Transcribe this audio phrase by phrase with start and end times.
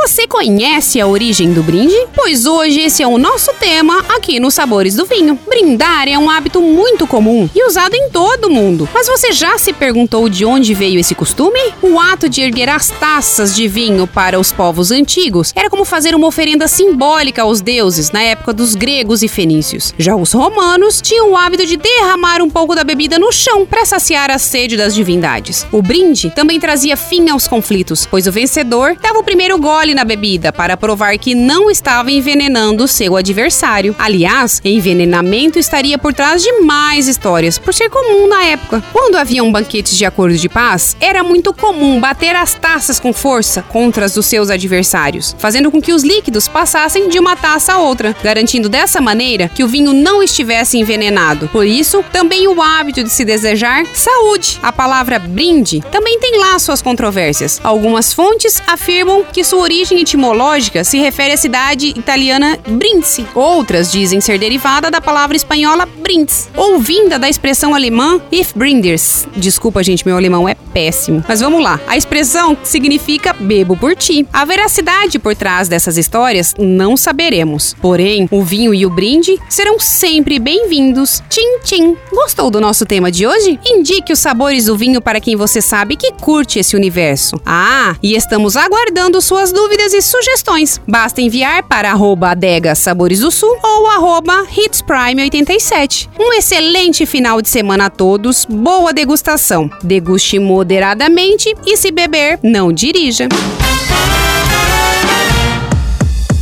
[0.00, 1.94] Você conhece a origem do brinde?
[2.14, 5.38] Pois hoje esse é o nosso tema aqui nos Sabores do Vinho.
[5.46, 8.88] Brindar é um hábito muito comum e usado em todo o mundo.
[8.94, 11.58] Mas você já se perguntou de onde veio esse costume?
[11.82, 16.14] O ato de erguer as taças de vinho para os povos antigos era como fazer
[16.14, 19.92] uma oferenda simbólica aos deuses na época dos gregos e fenícios.
[19.98, 23.84] Já os romanos tinham o hábito de derramar um pouco da bebida no chão para
[23.84, 25.66] saciar a sede das divindades.
[25.72, 30.04] O brinde também trazia fim aos conflitos, pois o vencedor dava o primeiro gole na
[30.04, 33.94] bebida para provar que não estava envenenando seu adversário.
[33.98, 38.82] Aliás, envenenamento estaria por trás de mais histórias, por ser comum na época.
[38.92, 43.62] Quando haviam banquetes de acordo de paz, era muito comum bater as taças com força
[43.62, 47.78] contra as dos seus adversários, fazendo com que os líquidos passassem de uma taça a
[47.78, 51.48] outra, garantindo dessa maneira que o vinho não estivesse envenenado.
[51.48, 54.58] Por isso, também o hábito de se desejar saúde.
[54.62, 57.60] A palavra brinde também tem lá suas controvérsias.
[57.62, 63.26] Algumas fontes afirmam que sua origem etimológica se refere à cidade italiana Brindisi.
[63.34, 69.28] Outras dizem ser derivada da palavra espanhola Brindes, ou vinda da expressão alemã if brinders.
[69.36, 71.24] Desculpa, gente, meu alemão é péssimo.
[71.26, 71.80] Mas vamos lá.
[71.88, 74.24] A expressão significa bebo por ti.
[74.32, 77.74] A veracidade por trás dessas histórias não saberemos.
[77.80, 81.20] Porém, o vinho e o brinde serão sempre bem-vindos.
[81.28, 81.96] Tchim, tchim.
[82.12, 83.58] Gostou do nosso tema de hoje?
[83.66, 87.40] Indique os sabores do vinho para quem você sabe que curte esse universo.
[87.44, 90.80] Ah, e estamos aguardando suas dúvidas e sugestões.
[90.86, 96.08] Basta enviar para arroba adega Sabores do Sul ou arroba hitsprime87.
[96.20, 99.68] Um excelente final de semana a todos, boa degustação.
[99.82, 100.38] Deguste
[100.68, 103.26] moderadamente e se beber, não dirija.